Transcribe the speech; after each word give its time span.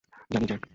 জানি, 0.31 0.45
জ্যাক! 0.45 0.61